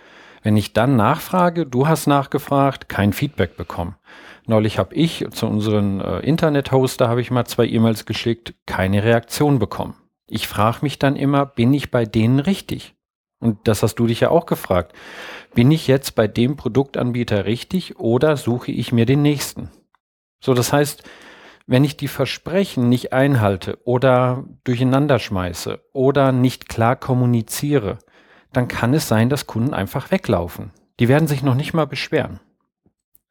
Wenn 0.42 0.56
ich 0.56 0.72
dann 0.72 0.96
nachfrage, 0.96 1.66
du 1.66 1.88
hast 1.88 2.06
nachgefragt, 2.06 2.88
kein 2.88 3.12
Feedback 3.12 3.56
bekommen. 3.56 3.96
Neulich 4.46 4.78
habe 4.78 4.94
ich 4.94 5.26
zu 5.32 5.46
unseren 5.46 6.00
äh, 6.00 6.20
Internet-Hoster 6.20 7.08
habe 7.08 7.20
ich 7.20 7.30
mal 7.30 7.44
zwei 7.44 7.66
E-Mails 7.66 8.06
geschickt, 8.06 8.54
keine 8.66 9.04
Reaktion 9.04 9.58
bekommen. 9.58 9.94
Ich 10.26 10.48
frage 10.48 10.78
mich 10.82 10.98
dann 10.98 11.16
immer, 11.16 11.44
bin 11.44 11.74
ich 11.74 11.90
bei 11.90 12.04
denen 12.04 12.40
richtig? 12.40 12.94
Und 13.40 13.58
das 13.64 13.82
hast 13.82 13.96
du 13.96 14.06
dich 14.06 14.20
ja 14.20 14.30
auch 14.30 14.46
gefragt. 14.46 14.94
Bin 15.54 15.70
ich 15.70 15.86
jetzt 15.86 16.14
bei 16.14 16.28
dem 16.28 16.56
Produktanbieter 16.56 17.46
richtig 17.46 17.98
oder 17.98 18.36
suche 18.36 18.70
ich 18.70 18.92
mir 18.92 19.06
den 19.06 19.22
nächsten? 19.22 19.70
So, 20.42 20.54
das 20.54 20.72
heißt, 20.72 21.02
wenn 21.66 21.84
ich 21.84 21.96
die 21.96 22.08
Versprechen 22.08 22.88
nicht 22.88 23.12
einhalte 23.12 23.78
oder 23.84 24.44
durcheinander 24.64 25.18
schmeiße 25.18 25.80
oder 25.92 26.32
nicht 26.32 26.68
klar 26.68 26.96
kommuniziere, 26.96 27.98
dann 28.52 28.68
kann 28.68 28.94
es 28.94 29.08
sein, 29.08 29.28
dass 29.28 29.46
Kunden 29.46 29.72
einfach 29.72 30.10
weglaufen. 30.10 30.72
Die 30.98 31.08
werden 31.08 31.28
sich 31.28 31.42
noch 31.42 31.54
nicht 31.54 31.72
mal 31.72 31.86
beschweren. 31.86 32.40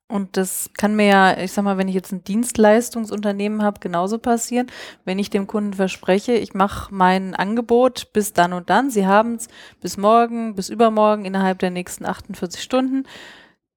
Und 0.10 0.38
das 0.38 0.72
kann 0.76 0.96
mir 0.96 1.06
ja, 1.06 1.38
ich 1.38 1.52
sag 1.52 1.64
mal, 1.64 1.78
wenn 1.78 1.88
ich 1.88 1.94
jetzt 1.94 2.12
ein 2.12 2.24
Dienstleistungsunternehmen 2.24 3.62
habe, 3.62 3.80
genauso 3.80 4.18
passieren. 4.18 4.66
Wenn 5.06 5.20
ich 5.20 5.30
dem 5.30 5.46
Kunden 5.46 5.74
verspreche, 5.74 6.34
ich 6.34 6.56
mache 6.56 6.94
mein 6.94 7.36
Angebot 7.36 8.12
bis 8.12 8.34
dann 8.34 8.54
und 8.54 8.72
dann, 8.72 8.90
Sie 8.90 9.06
haben 9.06 9.36
es 9.36 9.50
bis 9.82 9.98
morgen, 9.98 10.56
bis 10.56 10.70
übermorgen 10.70 11.26
innerhalb 11.26 11.60
der 11.60 11.70
nächsten 11.70 12.08
48 12.08 12.62
Stunden, 12.62 13.04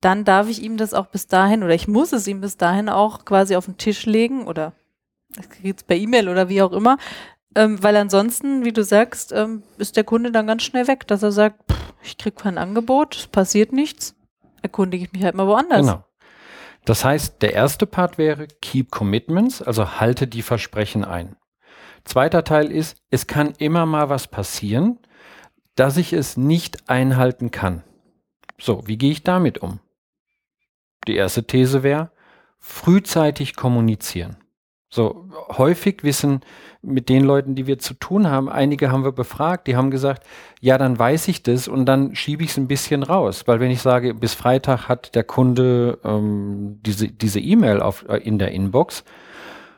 dann 0.00 0.24
darf 0.24 0.48
ich 0.48 0.62
ihm 0.62 0.78
das 0.78 0.94
auch 0.94 1.06
bis 1.06 1.26
dahin 1.26 1.62
oder 1.62 1.74
ich 1.74 1.86
muss 1.86 2.14
es 2.14 2.26
ihm 2.26 2.40
bis 2.40 2.56
dahin 2.56 2.88
auch 2.88 3.26
quasi 3.26 3.54
auf 3.54 3.66
den 3.66 3.76
Tisch 3.76 4.06
legen 4.06 4.46
oder 4.46 4.72
jetzt 5.62 5.86
per 5.86 5.96
E-Mail 5.96 6.30
oder 6.30 6.48
wie 6.48 6.62
auch 6.62 6.72
immer, 6.72 6.96
ähm, 7.54 7.82
weil 7.82 7.96
ansonsten, 7.96 8.64
wie 8.64 8.72
du 8.72 8.82
sagst, 8.82 9.32
ähm, 9.32 9.62
ist 9.76 9.96
der 9.96 10.04
Kunde 10.04 10.32
dann 10.32 10.46
ganz 10.46 10.62
schnell 10.62 10.88
weg, 10.88 11.06
dass 11.06 11.22
er 11.22 11.32
sagt, 11.32 11.70
pff, 11.70 11.92
ich 12.02 12.16
kriege 12.16 12.36
kein 12.36 12.56
Angebot, 12.56 13.16
es 13.16 13.26
passiert 13.26 13.72
nichts, 13.72 14.14
erkundige 14.62 15.04
ich 15.04 15.12
mich 15.12 15.22
halt 15.22 15.34
mal 15.34 15.46
woanders. 15.46 15.80
Genau. 15.80 16.04
Das 16.84 17.04
heißt, 17.04 17.42
der 17.42 17.52
erste 17.54 17.86
Part 17.86 18.18
wäre 18.18 18.48
Keep 18.60 18.90
Commitments, 18.90 19.62
also 19.62 20.00
halte 20.00 20.26
die 20.26 20.42
Versprechen 20.42 21.04
ein. 21.04 21.36
Zweiter 22.04 22.42
Teil 22.42 22.72
ist, 22.72 22.96
es 23.10 23.28
kann 23.28 23.52
immer 23.58 23.86
mal 23.86 24.08
was 24.08 24.26
passieren, 24.26 24.98
dass 25.76 25.96
ich 25.96 26.12
es 26.12 26.36
nicht 26.36 26.88
einhalten 26.90 27.50
kann. 27.50 27.84
So, 28.58 28.86
wie 28.86 28.98
gehe 28.98 29.12
ich 29.12 29.22
damit 29.22 29.58
um? 29.58 29.80
Die 31.06 31.16
erste 31.16 31.46
These 31.46 31.82
wäre, 31.82 32.10
frühzeitig 32.58 33.56
kommunizieren. 33.56 34.36
So 34.94 35.24
häufig 35.56 36.04
wissen 36.04 36.40
mit 36.82 37.08
den 37.08 37.24
Leuten, 37.24 37.54
die 37.54 37.66
wir 37.66 37.78
zu 37.78 37.94
tun 37.94 38.28
haben, 38.28 38.50
einige 38.50 38.92
haben 38.92 39.04
wir 39.04 39.12
befragt, 39.12 39.66
die 39.66 39.74
haben 39.74 39.90
gesagt, 39.90 40.26
ja, 40.60 40.76
dann 40.76 40.98
weiß 40.98 41.28
ich 41.28 41.42
das 41.42 41.66
und 41.66 41.86
dann 41.86 42.14
schiebe 42.14 42.44
ich 42.44 42.50
es 42.50 42.58
ein 42.58 42.68
bisschen 42.68 43.02
raus. 43.02 43.44
Weil 43.46 43.58
wenn 43.58 43.70
ich 43.70 43.80
sage, 43.80 44.12
bis 44.12 44.34
Freitag 44.34 44.90
hat 44.90 45.14
der 45.14 45.24
Kunde 45.24 45.98
ähm, 46.04 46.78
diese 46.82 47.40
E-Mail 47.40 47.80
auf 47.80 48.06
äh, 48.06 48.18
in 48.18 48.38
der 48.38 48.52
Inbox 48.52 49.02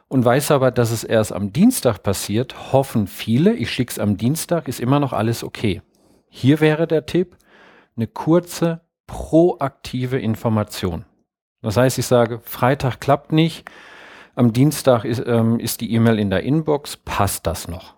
und 0.08 0.24
weiß 0.24 0.50
aber, 0.50 0.72
dass 0.72 0.90
es 0.90 1.04
erst 1.04 1.32
am 1.32 1.52
Dienstag 1.52 2.02
passiert, 2.02 2.72
hoffen 2.72 3.06
viele, 3.06 3.52
ich 3.52 3.70
schicke 3.70 3.92
es 3.92 4.00
am 4.00 4.16
Dienstag, 4.16 4.66
ist 4.66 4.80
immer 4.80 4.98
noch 4.98 5.12
alles 5.12 5.44
okay. 5.44 5.80
Hier 6.28 6.58
wäre 6.58 6.88
der 6.88 7.06
Tipp, 7.06 7.36
eine 7.94 8.08
kurze, 8.08 8.80
proaktive 9.06 10.18
Information. 10.18 11.04
Das 11.62 11.76
heißt, 11.76 12.00
ich 12.00 12.06
sage, 12.06 12.40
Freitag 12.42 12.98
klappt 12.98 13.30
nicht, 13.30 13.70
am 14.34 14.52
Dienstag 14.52 15.04
ist, 15.04 15.22
ähm, 15.26 15.58
ist 15.58 15.80
die 15.80 15.92
E-Mail 15.92 16.18
in 16.18 16.30
der 16.30 16.42
Inbox, 16.42 16.96
passt 16.96 17.46
das 17.46 17.68
noch? 17.68 17.94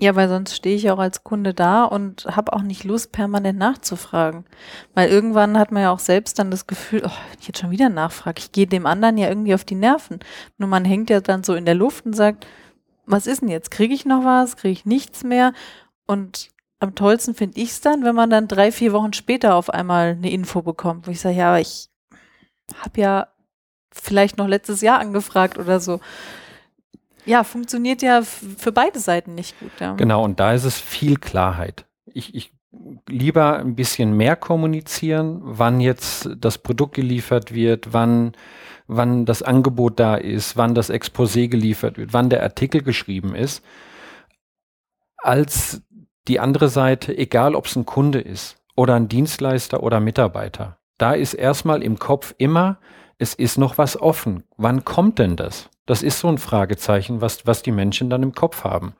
Ja, 0.00 0.16
weil 0.16 0.30
sonst 0.30 0.56
stehe 0.56 0.76
ich 0.76 0.90
auch 0.90 0.98
als 0.98 1.24
Kunde 1.24 1.52
da 1.52 1.84
und 1.84 2.24
habe 2.24 2.54
auch 2.54 2.62
nicht 2.62 2.84
Lust, 2.84 3.12
permanent 3.12 3.58
nachzufragen. 3.58 4.46
Weil 4.94 5.10
irgendwann 5.10 5.58
hat 5.58 5.72
man 5.72 5.82
ja 5.82 5.90
auch 5.90 5.98
selbst 5.98 6.38
dann 6.38 6.50
das 6.50 6.66
Gefühl, 6.66 7.02
oh, 7.04 7.10
ich 7.38 7.46
jetzt 7.46 7.60
schon 7.60 7.70
wieder 7.70 7.90
nachfrage, 7.90 8.38
ich 8.38 8.50
gehe 8.50 8.66
dem 8.66 8.86
anderen 8.86 9.18
ja 9.18 9.28
irgendwie 9.28 9.54
auf 9.54 9.64
die 9.64 9.74
Nerven. 9.74 10.20
Nur 10.56 10.70
man 10.70 10.86
hängt 10.86 11.10
ja 11.10 11.20
dann 11.20 11.44
so 11.44 11.54
in 11.54 11.66
der 11.66 11.74
Luft 11.74 12.06
und 12.06 12.14
sagt, 12.14 12.46
was 13.04 13.26
ist 13.26 13.42
denn 13.42 13.50
jetzt? 13.50 13.70
Kriege 13.70 13.92
ich 13.92 14.06
noch 14.06 14.24
was? 14.24 14.56
Kriege 14.56 14.72
ich 14.72 14.86
nichts 14.86 15.22
mehr? 15.22 15.52
Und 16.06 16.48
am 16.78 16.94
tollsten 16.94 17.34
finde 17.34 17.60
ich 17.60 17.70
es 17.70 17.80
dann, 17.82 18.02
wenn 18.02 18.14
man 18.14 18.30
dann 18.30 18.48
drei, 18.48 18.72
vier 18.72 18.94
Wochen 18.94 19.12
später 19.12 19.54
auf 19.54 19.68
einmal 19.68 20.12
eine 20.12 20.30
Info 20.30 20.62
bekommt, 20.62 21.06
wo 21.06 21.10
ich 21.10 21.20
sage, 21.20 21.36
ja, 21.36 21.48
aber 21.48 21.60
ich 21.60 21.90
habe 22.82 23.00
ja 23.00 23.28
vielleicht 23.92 24.38
noch 24.38 24.46
letztes 24.46 24.80
Jahr 24.80 24.98
angefragt 24.98 25.58
oder 25.58 25.80
so. 25.80 26.00
Ja, 27.26 27.44
funktioniert 27.44 28.02
ja 28.02 28.22
für 28.22 28.72
beide 28.72 28.98
Seiten 28.98 29.34
nicht 29.34 29.58
gut. 29.60 29.72
Ja. 29.78 29.94
Genau, 29.94 30.24
und 30.24 30.40
da 30.40 30.52
ist 30.52 30.64
es 30.64 30.78
viel 30.78 31.16
Klarheit. 31.16 31.84
Ich, 32.06 32.34
ich 32.34 32.52
lieber 33.08 33.58
ein 33.58 33.74
bisschen 33.74 34.16
mehr 34.16 34.36
kommunizieren, 34.36 35.40
wann 35.42 35.80
jetzt 35.80 36.30
das 36.38 36.58
Produkt 36.58 36.94
geliefert 36.94 37.52
wird, 37.52 37.92
wann, 37.92 38.32
wann 38.86 39.26
das 39.26 39.42
Angebot 39.42 39.98
da 39.98 40.14
ist, 40.14 40.56
wann 40.56 40.74
das 40.74 40.90
Exposé 40.90 41.48
geliefert 41.48 41.98
wird, 41.98 42.12
wann 42.12 42.30
der 42.30 42.42
Artikel 42.42 42.82
geschrieben 42.82 43.34
ist, 43.34 43.64
als 45.18 45.82
die 46.28 46.40
andere 46.40 46.68
Seite, 46.68 47.16
egal 47.16 47.54
ob 47.54 47.66
es 47.66 47.76
ein 47.76 47.86
Kunde 47.86 48.20
ist 48.20 48.56
oder 48.76 48.94
ein 48.94 49.08
Dienstleister 49.08 49.82
oder 49.82 50.00
Mitarbeiter. 50.00 50.78
Da 50.96 51.12
ist 51.12 51.34
erstmal 51.34 51.82
im 51.82 51.98
Kopf 51.98 52.34
immer, 52.38 52.78
es 53.20 53.34
ist 53.34 53.58
noch 53.58 53.76
was 53.76 54.00
offen. 54.00 54.44
Wann 54.56 54.84
kommt 54.84 55.18
denn 55.18 55.36
das? 55.36 55.68
Das 55.84 56.02
ist 56.02 56.20
so 56.20 56.28
ein 56.28 56.38
Fragezeichen, 56.38 57.20
was, 57.20 57.46
was 57.46 57.62
die 57.62 57.70
Menschen 57.70 58.08
dann 58.08 58.22
im 58.22 58.32
Kopf 58.32 58.64
haben. 58.64 58.94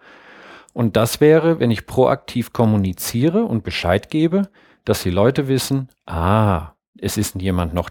Und 0.75 0.97
das 0.97 1.21
wäre, 1.21 1.59
wenn 1.59 1.71
ich 1.71 1.87
proaktiv 1.87 2.53
kommuniziere 2.53 3.45
und 3.45 3.65
Bescheid 3.65 4.11
gebe, 4.11 4.51
dass 4.85 5.03
die 5.03 5.11
Leute 5.11 5.49
wissen, 5.49 5.89
ah, 6.05 6.73
es 6.99 7.17
ist 7.17 7.35
jemand 7.37 7.73
noch, 7.73 7.89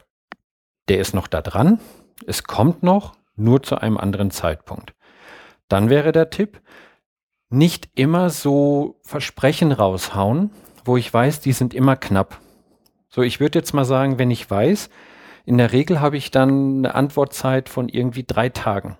der 0.88 1.00
ist 1.00 1.16
noch 1.16 1.28
da 1.28 1.42
dran, 1.42 1.80
es 2.28 2.44
kommt 2.44 2.84
noch, 2.84 3.14
nur 3.36 3.64
zu 3.64 3.78
einem 3.78 3.98
anderen 3.98 4.30
Zeitpunkt. 4.30 4.94
Dann 5.68 5.90
wäre 5.90 6.12
der 6.12 6.30
Tipp, 6.30 6.62
nicht 7.50 7.90
immer 7.96 8.30
so 8.30 9.00
Versprechen 9.02 9.72
raushauen, 9.72 10.52
wo 10.86 10.96
ich 10.96 11.12
weiß, 11.12 11.42
die 11.42 11.54
sind 11.54 11.74
immer 11.74 11.96
knapp. 11.96 12.40
So, 13.10 13.24
ich 13.24 13.40
würde 13.40 13.58
jetzt 13.58 13.74
mal 13.74 13.86
sagen, 13.86 14.20
wenn 14.20 14.30
ich 14.30 14.50
weiß, 14.50 14.90
in 15.50 15.58
der 15.58 15.72
Regel 15.72 16.00
habe 16.00 16.16
ich 16.16 16.30
dann 16.30 16.86
eine 16.86 16.94
Antwortzeit 16.94 17.70
von 17.70 17.90
irgendwie 17.90 18.24
drei 18.24 18.50
Tagen. 18.50 19.00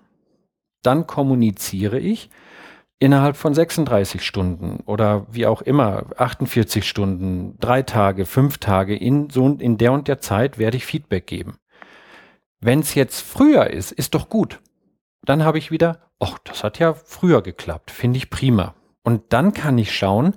Dann 0.82 1.06
kommuniziere 1.06 2.00
ich 2.00 2.28
innerhalb 2.98 3.36
von 3.36 3.54
36 3.54 4.26
Stunden 4.26 4.82
oder 4.84 5.28
wie 5.30 5.46
auch 5.46 5.62
immer, 5.62 6.06
48 6.16 6.88
Stunden, 6.88 7.56
drei 7.60 7.82
Tage, 7.82 8.26
fünf 8.26 8.58
Tage, 8.58 8.96
in, 8.96 9.30
so, 9.30 9.46
in 9.60 9.78
der 9.78 9.92
und 9.92 10.08
der 10.08 10.20
Zeit 10.20 10.58
werde 10.58 10.76
ich 10.76 10.86
Feedback 10.86 11.28
geben. 11.28 11.54
Wenn 12.58 12.80
es 12.80 12.96
jetzt 12.96 13.20
früher 13.20 13.68
ist, 13.68 13.92
ist 13.92 14.16
doch 14.16 14.28
gut. 14.28 14.58
Dann 15.24 15.44
habe 15.44 15.58
ich 15.58 15.70
wieder, 15.70 16.00
ach, 16.18 16.40
das 16.40 16.64
hat 16.64 16.80
ja 16.80 16.94
früher 16.94 17.42
geklappt, 17.42 17.92
finde 17.92 18.16
ich 18.16 18.28
prima. 18.28 18.74
Und 19.04 19.32
dann 19.32 19.54
kann 19.54 19.78
ich 19.78 19.96
schauen, 19.96 20.34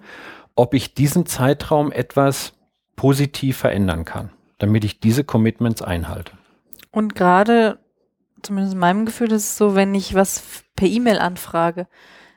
ob 0.56 0.76
ich 0.76 0.94
diesen 0.94 1.26
Zeitraum 1.26 1.92
etwas 1.92 2.54
positiv 2.96 3.58
verändern 3.58 4.06
kann 4.06 4.30
damit 4.64 4.86
ich 4.86 5.02
diese 5.02 5.26
Commitments 5.26 5.82
einhalte. 5.82 6.32
Und 6.90 7.16
gerade, 7.16 7.80
zumindest 8.44 8.76
in 8.76 8.80
meinem 8.80 9.06
Gefühl, 9.06 9.28
ist 9.34 9.44
es 9.44 9.58
so, 9.58 9.76
wenn 9.76 9.94
ich 9.94 10.16
was 10.16 10.64
per 10.78 10.88
E-Mail 10.88 11.20
anfrage, 11.20 11.88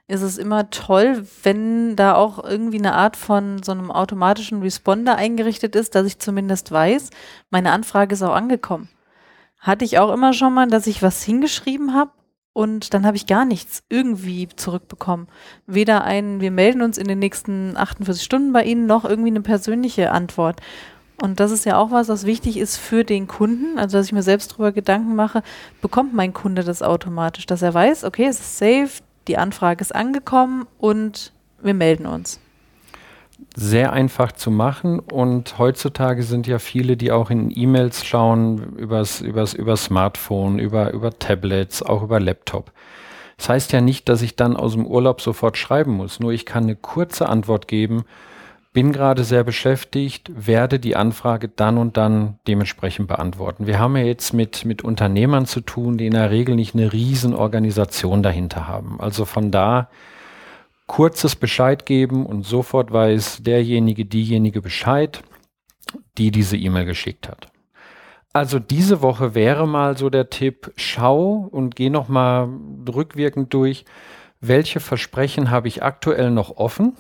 ist 0.09 0.23
es 0.23 0.37
immer 0.37 0.71
toll, 0.71 1.25
wenn 1.45 1.95
da 1.95 2.17
auch 2.17 2.43
irgendwie 2.43 2.79
eine 2.79 2.95
Art 2.95 3.17
von 3.17 3.63
so 3.63 3.71
einem 3.71 3.93
automatischen 3.93 4.61
Responder 4.61 5.15
eingerichtet 5.15 5.77
ist, 5.77 5.95
dass 5.95 6.05
ich 6.05 6.19
zumindest 6.19 6.73
weiß, 6.73 7.11
meine 7.51 7.71
Anfrage 7.71 8.15
ist 8.15 8.25
auch 8.25 8.35
angekommen. 8.35 8.89
Hatte 9.61 9.85
ich 9.85 10.01
auch 10.01 10.13
immer 10.13 10.33
schon 10.33 10.53
mal, 10.53 10.67
dass 10.67 10.89
ich 10.89 11.03
was 11.03 11.23
hingeschrieben 11.23 11.95
habe 11.95 12.11
und 12.53 12.93
dann 12.93 13.07
habe 13.07 13.17
ich 13.17 13.27
gar 13.27 13.45
nichts 13.45 13.85
irgendwie 13.89 14.49
zurückbekommen. 14.49 15.29
Weder 15.69 16.03
ein, 16.03 16.41
wir 16.41 16.51
melden 16.51 16.83
uns 16.83 16.99
in 16.99 17.07
den 17.07 17.21
nächsten 17.21 17.77
48 17.77 18.25
Stunden 18.25 18.53
bei 18.53 18.65
Ihnen, 18.65 18.87
noch 18.87 19.05
irgendwie 19.05 19.31
eine 19.31 19.43
persönliche 19.43 20.11
Antwort. 20.11 20.61
Und 21.21 21.41
das 21.41 21.51
ist 21.51 21.65
ja 21.65 21.79
auch 21.79 21.91
was, 21.91 22.09
was 22.09 22.27
wichtig 22.27 22.59
ist 22.59 22.77
für 22.77 23.03
den 23.03 23.27
Kunden, 23.27 23.79
also 23.79 23.97
dass 23.97 24.07
ich 24.07 24.13
mir 24.13 24.23
selbst 24.23 24.53
darüber 24.53 24.73
Gedanken 24.73 25.15
mache, 25.15 25.43
bekommt 25.81 26.15
mein 26.15 26.35
Kunde 26.35 26.63
das 26.63 26.83
automatisch, 26.83 27.47
dass 27.47 27.63
er 27.63 27.73
weiß, 27.73 28.05
okay, 28.05 28.27
es 28.27 28.39
ist 28.39 28.59
safe, 28.59 29.03
die 29.27 29.39
Anfrage 29.39 29.81
ist 29.81 29.95
angekommen 29.95 30.67
und 30.79 31.33
wir 31.63 31.75
melden 31.75 32.07
uns. 32.07 32.39
Sehr 33.55 33.93
einfach 33.93 34.33
zu 34.33 34.51
machen 34.51 34.99
und 35.01 35.59
heutzutage 35.59 36.23
sind 36.23 36.47
ja 36.47 36.59
viele, 36.59 36.97
die 36.97 37.13
auch 37.13 37.31
in 37.31 37.51
E-Mails 37.55 38.05
schauen, 38.05 38.77
übers, 38.77 39.23
übers, 39.23 39.55
über 39.55 39.77
Smartphone, 39.77 40.59
über, 40.59 40.93
über 40.93 41.19
Tablets, 41.19 41.83
auch 41.83 42.03
über 42.03 42.21
Laptop. 42.21 42.73
Das 43.39 43.49
heißt 43.49 43.73
ja 43.73 43.81
nicht, 43.81 44.09
dass 44.09 44.23
ich 44.23 44.37
dann 44.37 44.57
aus 44.57 44.73
dem 44.73 44.87
Urlaub 44.87 45.21
sofort 45.21 45.57
schreiben 45.57 45.93
muss, 45.93 46.21
nur 46.21 46.33
ich 46.33 46.47
kann 46.47 46.65
eine 46.65 46.77
kurze 46.77 47.29
Antwort 47.29 47.69
geben, 47.69 48.05
bin 48.77 48.93
gerade 48.93 49.25
sehr 49.25 49.43
beschäftigt, 49.43 50.31
werde 50.35 50.79
die 50.79 50.97
Anfrage 50.97 51.49
dann 51.49 51.79
und 51.79 51.97
dann 51.97 52.39
dementsprechend 52.47 53.09
beantworten. 53.09 53.67
Wir 53.67 53.79
haben 53.79 53.97
ja 53.97 54.03
jetzt 54.03 54.35
mit, 54.35 54.67
mit 54.67 54.85
Unternehmern 54.85 55.47
zu 55.47 55.63
tun, 55.63 55.97
die 55.97 56.05
in 56.05 56.13
der 56.13 56.31
Regel 56.31 56.57
nicht 56.57 56.75
eine 56.75 56.93
Riesenorganisation 56.93 58.23
dahinter 58.23 58.69
haben. 58.69 59.01
Also 59.01 59.25
von 59.25 59.51
da 59.51 59.89
kurzes 60.87 61.37
Bescheid 61.37 61.87
geben 61.87 62.27
und 62.27 62.43
sofort 62.43 62.93
weiß 62.93 63.39
derjenige, 63.45 64.05
diejenige 64.05 64.61
Bescheid, 64.61 65.23
die 66.19 66.31
diese 66.31 66.59
E-Mail 66.59 66.85
geschickt 66.85 67.31
hat. 67.31 67.49
Also 68.35 68.59
diese 68.59 69.01
Woche 69.01 69.35
wäre 69.35 69.67
mal 69.67 69.97
so 69.97 70.11
der 70.11 70.29
Tipp, 70.29 70.71
schau 70.77 71.49
und 71.51 71.77
geh 71.77 71.89
noch 71.89 72.09
mal 72.09 72.47
rückwirkend 72.95 73.55
durch, 73.55 73.87
welche 74.43 74.81
Versprechen 74.81 75.51
habe 75.51 75.67
ich 75.67 75.83
aktuell 75.83 76.31
noch 76.31 76.59
offen 76.59 76.93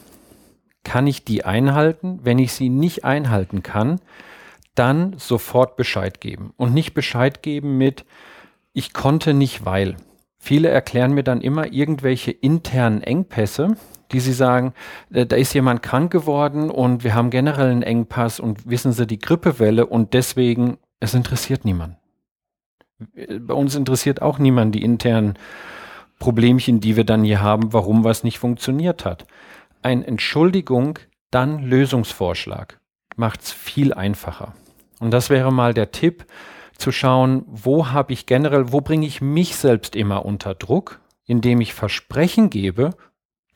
kann 0.87 1.09
ich 1.09 1.25
die 1.25 1.45
einhalten? 1.45 2.21
Wenn 2.23 2.39
ich 2.39 2.53
sie 2.53 2.69
nicht 2.69 3.05
einhalten 3.05 3.65
kann, 3.65 4.01
dann 4.77 5.17
sofort 5.19 5.75
Bescheid 5.75 6.21
geben. 6.21 6.53
Und 6.57 6.75
nicht 6.75 6.95
Bescheid 6.95 7.43
geben 7.43 7.77
mit, 7.77 8.05
ich 8.73 8.93
konnte 8.93 9.35
nicht, 9.35 9.65
weil. 9.65 9.97
Viele 10.39 10.69
erklären 10.69 11.13
mir 11.13 11.25
dann 11.25 11.41
immer 11.41 11.73
irgendwelche 11.73 12.31
internen 12.31 13.03
Engpässe, 13.03 13.77
die 14.13 14.21
sie 14.21 14.33
sagen, 14.33 14.75
äh, 15.13 15.27
da 15.27 15.35
ist 15.35 15.55
jemand 15.55 15.83
krank 15.83 16.13
geworden 16.13 16.71
und 16.71 17.03
wir 17.03 17.17
haben 17.17 17.31
generell 17.31 17.73
einen 17.73 17.83
Engpass 17.83 18.39
und 18.39 18.71
wissen 18.71 18.93
Sie 18.93 19.09
die 19.09 19.19
Grippewelle 19.19 19.87
und 19.87 20.15
deswegen, 20.15 20.79
es 21.01 21.15
interessiert 21.15 21.65
niemand. 21.65 21.97
Bei 23.41 23.55
uns 23.55 23.75
interessiert 23.75 24.23
auch 24.23 24.39
niemand 24.39 24.73
die 24.77 24.83
internen 24.83 25.35
Problemchen, 26.21 26.79
die 26.79 26.97
wir 26.97 27.05
dann 27.05 27.25
hier 27.25 27.43
haben, 27.43 27.73
warum 27.73 28.05
was 28.05 28.23
nicht 28.23 28.39
funktioniert 28.39 29.05
hat 29.05 29.27
ein 29.87 30.03
Entschuldigung, 30.03 30.99
dann 31.31 31.63
Lösungsvorschlag. 31.63 32.81
Macht 33.15 33.43
es 33.43 33.53
viel 33.53 33.95
einfacher. 33.95 34.53
Und 34.99 35.13
das 35.13 35.31
wäre 35.31 35.53
mal 35.53 35.75
der 35.75 35.93
Tipp, 35.93 36.27
zu 36.77 36.91
schauen, 36.91 37.45
wo 37.47 37.91
habe 37.93 38.13
ich 38.13 38.27
generell, 38.27 38.73
wo 38.73 38.81
bringe 38.81 39.07
ich 39.07 39.21
mich 39.21 39.55
selbst 39.55 39.95
immer 39.95 40.27
unter 40.27 40.57
Druck, 40.57 41.01
indem 41.25 41.61
ich 41.61 41.73
Versprechen 41.73 42.51
gebe, 42.51 42.91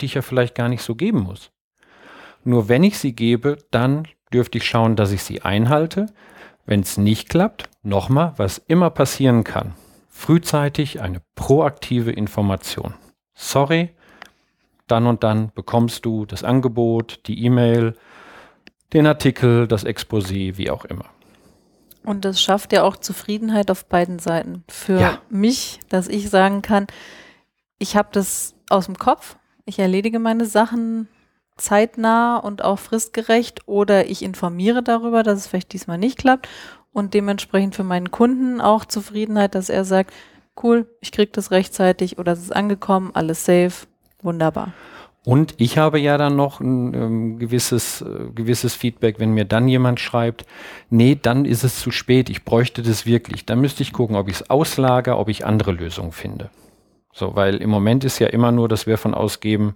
die 0.01 0.07
ich 0.07 0.15
ja 0.15 0.23
vielleicht 0.23 0.55
gar 0.55 0.69
nicht 0.69 0.83
so 0.83 0.95
geben 0.95 1.19
muss. 1.19 1.51
Nur 2.45 2.69
wenn 2.69 2.85
ich 2.85 2.97
sie 2.99 3.13
gebe, 3.13 3.59
dann 3.73 4.07
dürfte 4.33 4.59
ich 4.59 4.65
schauen, 4.65 4.95
dass 4.95 5.11
ich 5.11 5.25
sie 5.25 5.43
einhalte. 5.43 6.07
Wenn 6.65 6.81
es 6.81 6.97
nicht 6.97 7.29
klappt, 7.29 7.69
nochmal, 7.83 8.35
was 8.37 8.59
immer 8.59 8.91
passieren 8.91 9.43
kann. 9.43 9.75
Frühzeitig 10.09 11.01
eine 11.01 11.23
proaktive 11.35 12.13
Information. 12.13 12.95
Sorry, 13.35 13.91
dann 14.91 15.07
und 15.07 15.23
dann 15.25 15.53
bekommst 15.55 16.05
du 16.05 16.27
das 16.27 16.45
Angebot, 16.45 17.21
die 17.27 17.45
E-Mail, 17.45 17.95
den 18.93 19.07
Artikel, 19.07 19.67
das 19.67 19.85
Exposé, 19.85 20.57
wie 20.57 20.71
auch 20.71 20.85
immer. 20.85 21.07
Und 22.03 22.25
das 22.25 22.41
schafft 22.41 22.73
ja 22.73 22.83
auch 22.83 22.97
Zufriedenheit 22.97 23.71
auf 23.71 23.87
beiden 23.87 24.19
Seiten. 24.19 24.65
Für 24.69 25.01
ja. 25.01 25.19
mich, 25.29 25.81
dass 25.89 26.09
ich 26.09 26.31
sagen 26.31 26.63
kann, 26.63 26.87
ich 27.79 27.97
habe 27.97 28.09
das 28.13 28.55
aus 28.69 28.87
dem 28.87 28.99
Kopf, 28.99 29.37
ich 29.65 29.79
erledige 29.79 30.19
meine 30.19 30.47
Sachen 30.47 31.09
zeitnah 31.57 32.39
und 32.39 32.65
auch 32.65 32.79
fristgerecht 32.79 33.69
oder 33.69 34.09
ich 34.09 34.23
informiere 34.23 34.83
darüber, 34.83 35.23
dass 35.23 35.39
es 35.41 35.47
vielleicht 35.47 35.73
diesmal 35.73 35.99
nicht 35.99 36.19
klappt 36.19 36.49
und 36.93 37.15
dementsprechend 37.15 37.75
für 37.75 37.85
meinen 37.85 38.11
Kunden 38.11 38.61
auch 38.61 38.85
Zufriedenheit, 38.85 39.55
dass 39.55 39.69
er 39.69 39.85
sagt, 39.85 40.13
cool, 40.63 40.87
ich 41.01 41.13
kriege 41.13 41.31
das 41.33 41.51
rechtzeitig 41.51 42.19
oder 42.19 42.33
es 42.33 42.41
ist 42.41 42.57
angekommen, 42.57 43.11
alles 43.15 43.45
safe, 43.45 43.87
Wunderbar. 44.23 44.73
Und 45.25 45.55
ich 45.59 45.77
habe 45.77 45.99
ja 45.99 46.17
dann 46.17 46.35
noch 46.35 46.61
ein 46.61 46.95
ähm, 46.95 47.39
gewisses, 47.39 48.01
äh, 48.01 48.31
gewisses 48.35 48.75
Feedback, 48.75 49.19
wenn 49.19 49.35
mir 49.35 49.45
dann 49.45 49.69
jemand 49.69 50.01
schreibt, 50.01 50.47
nee, 50.89 51.19
dann 51.21 51.45
ist 51.45 51.63
es 51.63 51.79
zu 51.79 51.91
spät, 51.91 52.31
ich 52.31 52.45
bräuchte 52.45 52.83
das 52.83 53.05
wirklich. 53.05 53.45
Dann 53.45 53.61
müsste 53.61 53.83
ich 53.83 53.93
gucken, 53.93 54.17
ob 54.17 54.29
ich 54.29 54.37
es 54.37 54.51
auslager, 54.51 55.19
ob 55.19 55.29
ich 55.29 55.45
andere 55.45 55.73
Lösungen 55.73 56.13
finde. 56.13 56.51
So, 57.13 57.37
weil 57.37 57.57
im 57.57 57.69
Moment 57.69 58.05
ist 58.05 58.19
ja 58.19 58.29
immer 58.29 58.51
nur, 58.51 58.69
dass 58.69 58.87
wir 58.87 58.97
von 58.97 59.13
ausgeben, 59.13 59.75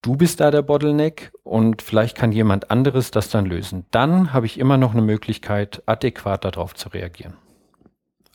du 0.00 0.16
bist 0.16 0.40
da 0.40 0.50
der 0.50 0.62
Bottleneck 0.62 1.32
und 1.42 1.82
vielleicht 1.82 2.16
kann 2.16 2.32
jemand 2.32 2.70
anderes 2.70 3.10
das 3.10 3.28
dann 3.28 3.44
lösen. 3.44 3.84
Dann 3.90 4.32
habe 4.32 4.46
ich 4.46 4.58
immer 4.58 4.78
noch 4.78 4.92
eine 4.92 5.02
Möglichkeit, 5.02 5.82
adäquat 5.84 6.46
darauf 6.46 6.74
zu 6.74 6.88
reagieren. 6.88 7.34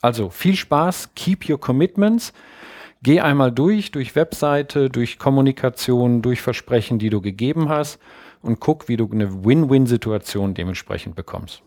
Also 0.02 0.30
viel 0.30 0.54
Spaß, 0.54 1.14
keep 1.16 1.48
your 1.48 1.58
commitments. 1.58 2.32
Geh 3.02 3.20
einmal 3.20 3.52
durch, 3.52 3.90
durch 3.90 4.16
Webseite, 4.16 4.90
durch 4.90 5.18
Kommunikation, 5.18 6.22
durch 6.22 6.40
Versprechen, 6.40 6.98
die 6.98 7.10
du 7.10 7.20
gegeben 7.20 7.68
hast 7.68 7.98
und 8.42 8.60
guck, 8.60 8.88
wie 8.88 8.96
du 8.96 9.08
eine 9.10 9.44
Win-Win-Situation 9.44 10.54
dementsprechend 10.54 11.14
bekommst. 11.14 11.62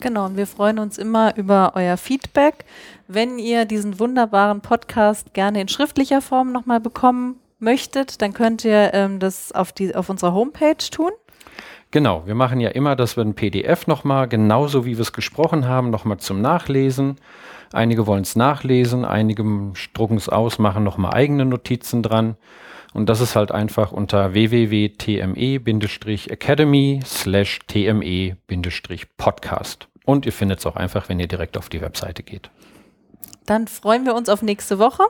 Genau, 0.00 0.26
und 0.26 0.36
wir 0.36 0.46
freuen 0.46 0.78
uns 0.78 0.98
immer 0.98 1.36
über 1.36 1.72
euer 1.74 1.96
Feedback. 1.96 2.64
Wenn 3.06 3.38
ihr 3.38 3.64
diesen 3.64 4.00
wunderbaren 4.00 4.60
Podcast 4.60 5.32
gerne 5.34 5.60
in 5.60 5.68
schriftlicher 5.68 6.20
Form 6.20 6.52
nochmal 6.52 6.80
bekommen 6.80 7.36
möchtet, 7.58 8.20
dann 8.20 8.32
könnt 8.32 8.64
ihr 8.64 8.92
ähm, 8.92 9.20
das 9.20 9.52
auf, 9.52 9.72
die, 9.72 9.94
auf 9.94 10.10
unserer 10.10 10.34
Homepage 10.34 10.76
tun. 10.90 11.10
Genau, 11.90 12.26
wir 12.26 12.34
machen 12.34 12.58
ja 12.58 12.70
immer, 12.70 12.96
dass 12.96 13.16
wir 13.16 13.24
ein 13.24 13.34
PDF 13.34 13.86
nochmal, 13.86 14.26
genauso 14.26 14.84
wie 14.84 14.96
wir 14.96 15.02
es 15.02 15.12
gesprochen 15.12 15.68
haben, 15.68 15.90
nochmal 15.90 16.18
zum 16.18 16.40
Nachlesen 16.40 17.16
Einige 17.74 18.06
wollen 18.06 18.22
es 18.22 18.36
nachlesen, 18.36 19.04
einige 19.04 19.42
drucken 19.94 20.16
es 20.16 20.28
aus, 20.28 20.60
machen 20.60 20.84
nochmal 20.84 21.12
eigene 21.12 21.44
Notizen 21.44 22.04
dran. 22.04 22.36
Und 22.92 23.08
das 23.08 23.20
ist 23.20 23.34
halt 23.34 23.50
einfach 23.50 23.90
unter 23.90 24.32
www.tme-academy 24.32 27.00
slash 27.04 27.58
tme-podcast. 27.66 29.88
Und 30.04 30.24
ihr 30.24 30.32
findet 30.32 30.60
es 30.60 30.66
auch 30.66 30.76
einfach, 30.76 31.08
wenn 31.08 31.18
ihr 31.18 31.26
direkt 31.26 31.58
auf 31.58 31.68
die 31.68 31.80
Webseite 31.80 32.22
geht. 32.22 32.48
Dann 33.44 33.66
freuen 33.66 34.06
wir 34.06 34.14
uns 34.14 34.28
auf 34.28 34.42
nächste 34.42 34.78
Woche 34.78 35.02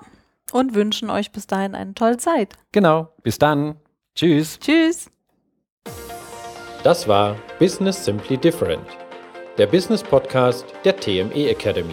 und 0.51 0.75
wünschen 0.75 1.11
euch 1.11 1.33
bis 1.33 1.47
dahin 1.47 1.75
eine 1.75 1.93
tolle 1.93 2.17
Zeit. 2.17 2.55
Genau, 2.73 3.09
bis 3.23 3.39
dann. 3.39 3.77
Tschüss. 4.15 4.59
Tschüss. 4.59 5.11
Das 6.83 7.07
war 7.07 7.37
Business 7.59 8.07
Simply 8.07 8.39
Different, 8.39 8.87
der 9.59 9.67
Business 9.67 10.03
Podcast 10.03 10.65
der 10.87 10.97
TME 10.97 11.51
Academy. 11.51 11.93